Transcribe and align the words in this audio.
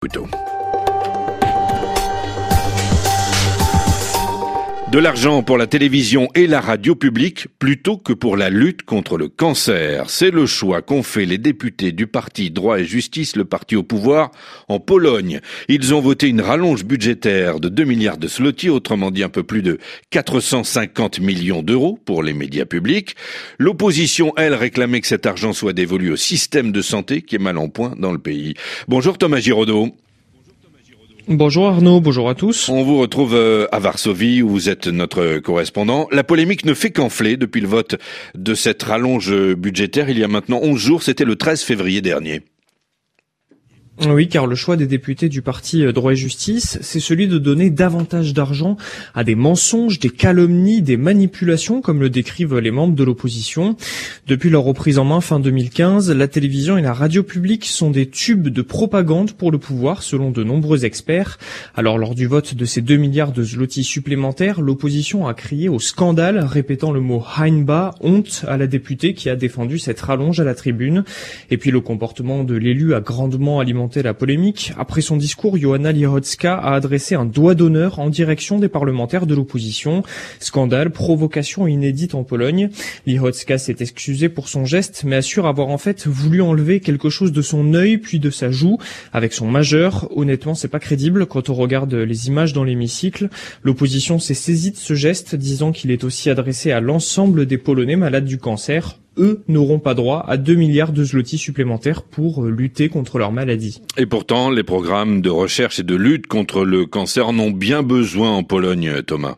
Plutôt. 0.00 0.26
De 4.90 4.98
l'argent 4.98 5.44
pour 5.44 5.56
la 5.56 5.68
télévision 5.68 6.28
et 6.34 6.48
la 6.48 6.60
radio 6.60 6.96
publique 6.96 7.46
plutôt 7.60 7.96
que 7.96 8.12
pour 8.12 8.36
la 8.36 8.50
lutte 8.50 8.82
contre 8.82 9.18
le 9.18 9.28
cancer. 9.28 10.10
C'est 10.10 10.32
le 10.32 10.46
choix 10.46 10.82
qu'ont 10.82 11.04
fait 11.04 11.26
les 11.26 11.38
députés 11.38 11.92
du 11.92 12.08
parti 12.08 12.50
Droit 12.50 12.80
et 12.80 12.84
Justice, 12.84 13.36
le 13.36 13.44
parti 13.44 13.76
au 13.76 13.84
pouvoir, 13.84 14.32
en 14.66 14.80
Pologne. 14.80 15.38
Ils 15.68 15.94
ont 15.94 16.00
voté 16.00 16.26
une 16.26 16.40
rallonge 16.40 16.84
budgétaire 16.84 17.60
de 17.60 17.68
2 17.68 17.84
milliards 17.84 18.18
de 18.18 18.26
zloty, 18.26 18.68
autrement 18.68 19.12
dit 19.12 19.22
un 19.22 19.28
peu 19.28 19.44
plus 19.44 19.62
de 19.62 19.78
450 20.10 21.20
millions 21.20 21.62
d'euros 21.62 21.96
pour 22.04 22.24
les 22.24 22.32
médias 22.32 22.64
publics. 22.64 23.14
L'opposition, 23.58 24.32
elle, 24.36 24.54
réclamait 24.54 25.02
que 25.02 25.06
cet 25.06 25.24
argent 25.24 25.52
soit 25.52 25.72
dévolu 25.72 26.10
au 26.10 26.16
système 26.16 26.72
de 26.72 26.82
santé 26.82 27.22
qui 27.22 27.36
est 27.36 27.38
mal 27.38 27.58
en 27.58 27.68
point 27.68 27.94
dans 27.96 28.10
le 28.10 28.18
pays. 28.18 28.54
Bonjour 28.88 29.18
Thomas 29.18 29.38
Giraudot. 29.38 29.94
Bonjour 31.32 31.68
Arnaud, 31.68 32.00
bonjour 32.00 32.28
à 32.28 32.34
tous. 32.34 32.68
On 32.68 32.82
vous 32.82 32.98
retrouve 32.98 33.36
euh, 33.36 33.68
à 33.70 33.78
Varsovie 33.78 34.42
où 34.42 34.48
vous 34.48 34.68
êtes 34.68 34.88
notre 34.88 35.38
correspondant. 35.38 36.08
La 36.10 36.24
polémique 36.24 36.64
ne 36.64 36.74
fait 36.74 36.90
qu'enfler 36.90 37.36
depuis 37.36 37.60
le 37.60 37.68
vote 37.68 37.94
de 38.34 38.52
cette 38.54 38.82
rallonge 38.82 39.32
budgétaire 39.54 40.10
il 40.10 40.18
y 40.18 40.24
a 40.24 40.28
maintenant 40.28 40.58
11 40.60 40.76
jours, 40.76 41.02
c'était 41.04 41.24
le 41.24 41.36
13 41.36 41.62
février 41.62 42.00
dernier. 42.00 42.42
Oui, 44.08 44.28
car 44.28 44.46
le 44.46 44.54
choix 44.56 44.76
des 44.76 44.86
députés 44.86 45.28
du 45.28 45.42
parti 45.42 45.84
euh, 45.84 45.92
Droit 45.92 46.12
et 46.12 46.16
Justice, 46.16 46.78
c'est 46.80 47.00
celui 47.00 47.28
de 47.28 47.36
donner 47.36 47.68
davantage 47.68 48.32
d'argent 48.32 48.78
à 49.14 49.24
des 49.24 49.34
mensonges, 49.34 49.98
des 49.98 50.08
calomnies, 50.08 50.80
des 50.80 50.96
manipulations, 50.96 51.82
comme 51.82 52.00
le 52.00 52.08
décrivent 52.08 52.56
les 52.56 52.70
membres 52.70 52.94
de 52.94 53.04
l'opposition. 53.04 53.76
Depuis 54.26 54.48
leur 54.48 54.62
reprise 54.62 54.98
en 54.98 55.04
main 55.04 55.20
fin 55.20 55.38
2015, 55.38 56.10
la 56.12 56.28
télévision 56.28 56.78
et 56.78 56.82
la 56.82 56.94
radio 56.94 57.22
publique 57.22 57.66
sont 57.66 57.90
des 57.90 58.08
tubes 58.08 58.48
de 58.48 58.62
propagande 58.62 59.32
pour 59.32 59.52
le 59.52 59.58
pouvoir, 59.58 60.02
selon 60.02 60.30
de 60.30 60.44
nombreux 60.44 60.86
experts. 60.86 61.38
Alors, 61.76 61.98
lors 61.98 62.14
du 62.14 62.26
vote 62.26 62.54
de 62.54 62.64
ces 62.64 62.80
2 62.80 62.96
milliards 62.96 63.32
de 63.32 63.42
zloty 63.42 63.84
supplémentaires, 63.84 64.62
l'opposition 64.62 65.26
a 65.26 65.34
crié 65.34 65.68
au 65.68 65.78
scandale, 65.78 66.38
répétant 66.38 66.90
le 66.90 67.00
mot 67.00 67.22
Hainba, 67.38 67.94
honte 68.00 68.46
à 68.48 68.56
la 68.56 68.66
députée 68.66 69.12
qui 69.12 69.28
a 69.28 69.36
défendu 69.36 69.78
cette 69.78 70.00
rallonge 70.00 70.40
à 70.40 70.44
la 70.44 70.54
tribune. 70.54 71.04
Et 71.50 71.58
puis, 71.58 71.70
le 71.70 71.82
comportement 71.82 72.44
de 72.44 72.54
l'élu 72.54 72.94
a 72.94 73.02
grandement 73.02 73.60
alimenté 73.60 73.89
la 73.96 74.14
polémique. 74.14 74.72
Après 74.78 75.00
son 75.00 75.16
discours, 75.16 75.58
Johanna 75.58 75.90
Lihodska 75.90 76.54
a 76.54 76.74
adressé 76.74 77.16
un 77.16 77.24
doigt 77.24 77.54
d'honneur 77.54 77.98
en 77.98 78.08
direction 78.08 78.58
des 78.58 78.68
parlementaires 78.68 79.26
de 79.26 79.34
l'opposition. 79.34 80.04
Scandale, 80.38 80.90
provocation 80.90 81.66
inédite 81.66 82.14
en 82.14 82.22
Pologne. 82.22 82.70
Lihodska 83.06 83.58
s'est 83.58 83.76
excusée 83.80 84.28
pour 84.28 84.48
son 84.48 84.64
geste, 84.64 85.02
mais 85.04 85.16
assure 85.16 85.46
avoir 85.46 85.68
en 85.68 85.78
fait 85.78 86.06
voulu 86.06 86.40
enlever 86.40 86.78
quelque 86.78 87.10
chose 87.10 87.32
de 87.32 87.42
son 87.42 87.74
œil 87.74 87.98
puis 87.98 88.20
de 88.20 88.30
sa 88.30 88.52
joue 88.52 88.78
avec 89.12 89.32
son 89.32 89.48
majeur. 89.48 90.08
Honnêtement, 90.16 90.54
c'est 90.54 90.68
pas 90.68 90.78
crédible 90.78 91.26
quand 91.26 91.50
on 91.50 91.54
regarde 91.54 91.92
les 91.92 92.28
images 92.28 92.52
dans 92.52 92.64
l'hémicycle. 92.64 93.28
L'opposition 93.64 94.20
s'est 94.20 94.34
saisie 94.34 94.70
de 94.70 94.76
ce 94.76 94.94
geste, 94.94 95.34
disant 95.34 95.72
qu'il 95.72 95.90
est 95.90 96.04
aussi 96.04 96.30
adressé 96.30 96.70
à 96.70 96.80
l'ensemble 96.80 97.46
des 97.46 97.58
Polonais 97.58 97.96
malades 97.96 98.24
du 98.24 98.38
cancer 98.38 98.99
eux 99.18 99.42
n'auront 99.48 99.78
pas 99.78 99.94
droit 99.94 100.24
à 100.28 100.36
2 100.36 100.54
milliards 100.54 100.92
de 100.92 101.04
zloty 101.04 101.38
supplémentaires 101.38 102.02
pour 102.02 102.44
euh, 102.44 102.50
lutter 102.50 102.88
contre 102.88 103.18
leur 103.18 103.32
maladie. 103.32 103.82
Et 103.96 104.06
pourtant, 104.06 104.50
les 104.50 104.62
programmes 104.62 105.20
de 105.20 105.30
recherche 105.30 105.78
et 105.78 105.84
de 105.84 105.94
lutte 105.94 106.26
contre 106.26 106.64
le 106.64 106.86
cancer 106.86 107.32
n'ont 107.32 107.50
bien 107.50 107.82
besoin 107.82 108.30
en 108.30 108.42
Pologne, 108.42 109.02
Thomas. 109.06 109.36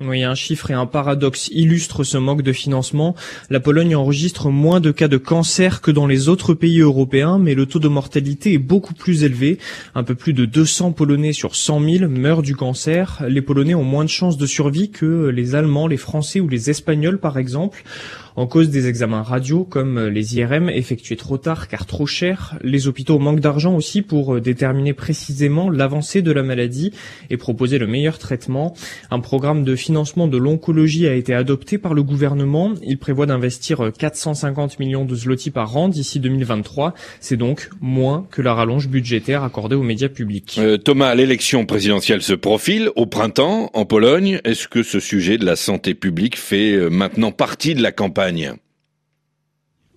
Oui, 0.00 0.24
un 0.24 0.34
chiffre 0.34 0.72
et 0.72 0.74
un 0.74 0.86
paradoxe 0.86 1.48
illustrent 1.52 2.02
ce 2.02 2.18
manque 2.18 2.42
de 2.42 2.52
financement. 2.52 3.14
La 3.48 3.60
Pologne 3.60 3.94
enregistre 3.94 4.50
moins 4.50 4.80
de 4.80 4.90
cas 4.90 5.06
de 5.06 5.18
cancer 5.18 5.80
que 5.80 5.92
dans 5.92 6.08
les 6.08 6.28
autres 6.28 6.52
pays 6.52 6.80
européens, 6.80 7.38
mais 7.38 7.54
le 7.54 7.66
taux 7.66 7.78
de 7.78 7.86
mortalité 7.86 8.54
est 8.54 8.58
beaucoup 8.58 8.92
plus 8.92 9.22
élevé. 9.22 9.58
Un 9.94 10.02
peu 10.02 10.16
plus 10.16 10.32
de 10.32 10.46
200 10.46 10.90
Polonais 10.92 11.32
sur 11.32 11.54
100 11.54 11.80
000 11.98 12.08
meurent 12.08 12.42
du 12.42 12.56
cancer. 12.56 13.22
Les 13.28 13.40
Polonais 13.40 13.76
ont 13.76 13.84
moins 13.84 14.02
de 14.02 14.10
chances 14.10 14.36
de 14.36 14.46
survie 14.46 14.90
que 14.90 15.28
les 15.28 15.54
Allemands, 15.54 15.86
les 15.86 15.96
Français 15.96 16.40
ou 16.40 16.48
les 16.48 16.70
Espagnols, 16.70 17.18
par 17.18 17.38
exemple 17.38 17.84
en 18.36 18.46
cause 18.46 18.70
des 18.70 18.88
examens 18.88 19.22
radio 19.22 19.64
comme 19.64 20.06
les 20.08 20.36
IRM 20.36 20.68
effectués 20.68 21.16
trop 21.16 21.38
tard 21.38 21.68
car 21.68 21.86
trop 21.86 22.06
chers. 22.06 22.58
Les 22.62 22.88
hôpitaux 22.88 23.18
manquent 23.18 23.40
d'argent 23.40 23.74
aussi 23.74 24.02
pour 24.02 24.40
déterminer 24.40 24.92
précisément 24.92 25.70
l'avancée 25.70 26.22
de 26.22 26.32
la 26.32 26.42
maladie 26.42 26.92
et 27.30 27.36
proposer 27.36 27.78
le 27.78 27.86
meilleur 27.86 28.18
traitement. 28.18 28.74
Un 29.10 29.20
programme 29.20 29.64
de 29.64 29.76
financement 29.76 30.26
de 30.26 30.36
l'oncologie 30.36 31.06
a 31.06 31.14
été 31.14 31.34
adopté 31.34 31.78
par 31.78 31.94
le 31.94 32.02
gouvernement. 32.02 32.72
Il 32.82 32.98
prévoit 32.98 33.26
d'investir 33.26 33.92
450 33.96 34.78
millions 34.80 35.04
de 35.04 35.14
zloty 35.14 35.50
par 35.50 35.76
an 35.76 35.88
d'ici 35.88 36.18
2023. 36.20 36.94
C'est 37.20 37.36
donc 37.36 37.70
moins 37.80 38.26
que 38.30 38.42
la 38.42 38.54
rallonge 38.54 38.88
budgétaire 38.88 39.44
accordée 39.44 39.76
aux 39.76 39.82
médias 39.82 40.08
publics. 40.08 40.56
Euh, 40.58 40.76
Thomas, 40.76 41.14
l'élection 41.14 41.66
présidentielle 41.66 42.22
se 42.22 42.32
profile 42.32 42.90
au 42.96 43.06
printemps 43.06 43.70
en 43.74 43.84
Pologne. 43.84 44.40
Est-ce 44.44 44.66
que 44.66 44.82
ce 44.82 44.98
sujet 44.98 45.38
de 45.38 45.44
la 45.44 45.56
santé 45.56 45.94
publique 45.94 46.36
fait 46.36 46.72
euh, 46.72 46.88
maintenant 46.90 47.30
partie 47.30 47.74
de 47.74 47.82
la 47.82 47.92
campagne 47.92 48.23
campagne. 48.32 48.63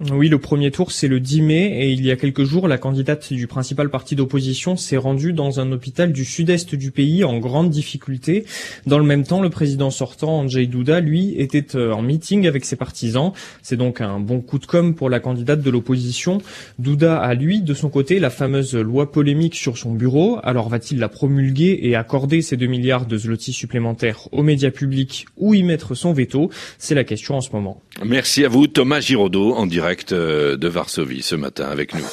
Oui, 0.00 0.28
le 0.28 0.38
premier 0.38 0.70
tour, 0.70 0.92
c'est 0.92 1.08
le 1.08 1.18
10 1.18 1.42
mai, 1.42 1.80
et 1.80 1.90
il 1.90 2.06
y 2.06 2.12
a 2.12 2.16
quelques 2.16 2.44
jours, 2.44 2.68
la 2.68 2.78
candidate 2.78 3.32
du 3.32 3.48
principal 3.48 3.90
parti 3.90 4.14
d'opposition 4.14 4.76
s'est 4.76 4.96
rendue 4.96 5.32
dans 5.32 5.58
un 5.58 5.72
hôpital 5.72 6.12
du 6.12 6.24
sud-est 6.24 6.76
du 6.76 6.92
pays 6.92 7.24
en 7.24 7.38
grande 7.38 7.70
difficulté. 7.70 8.44
Dans 8.86 9.00
le 9.00 9.04
même 9.04 9.24
temps, 9.24 9.40
le 9.40 9.50
président 9.50 9.90
sortant, 9.90 10.38
Andrzej 10.38 10.68
Duda, 10.68 11.00
lui, 11.00 11.34
était 11.36 11.74
euh, 11.74 11.90
en 11.90 12.02
meeting 12.02 12.46
avec 12.46 12.64
ses 12.64 12.76
partisans. 12.76 13.32
C'est 13.60 13.76
donc 13.76 14.00
un 14.00 14.20
bon 14.20 14.40
coup 14.40 14.60
de 14.60 14.66
com' 14.66 14.94
pour 14.94 15.10
la 15.10 15.18
candidate 15.18 15.62
de 15.62 15.70
l'opposition. 15.70 16.38
Duda 16.78 17.18
a, 17.18 17.34
lui, 17.34 17.60
de 17.60 17.74
son 17.74 17.90
côté, 17.90 18.20
la 18.20 18.30
fameuse 18.30 18.76
loi 18.76 19.10
polémique 19.10 19.56
sur 19.56 19.78
son 19.78 19.94
bureau. 19.94 20.38
Alors 20.44 20.68
va-t-il 20.68 21.00
la 21.00 21.08
promulguer 21.08 21.76
et 21.82 21.96
accorder 21.96 22.40
ces 22.40 22.56
2 22.56 22.66
milliards 22.66 23.06
de 23.06 23.18
zloty 23.18 23.52
supplémentaires 23.52 24.28
aux 24.30 24.44
médias 24.44 24.70
publics 24.70 25.26
ou 25.36 25.54
y 25.54 25.64
mettre 25.64 25.96
son 25.96 26.12
veto? 26.12 26.50
C'est 26.78 26.94
la 26.94 27.02
question 27.02 27.34
en 27.36 27.40
ce 27.40 27.50
moment. 27.52 27.82
Merci 28.04 28.44
à 28.44 28.48
vous, 28.48 28.68
Thomas 28.68 29.00
Giraudot, 29.00 29.54
en 29.54 29.66
direct 29.66 29.87
euh, 30.12 30.56
de 30.56 30.68
Varsovie 30.68 31.22
ce 31.22 31.34
matin 31.34 31.68
avec 31.68 31.94
nous. 31.94 32.08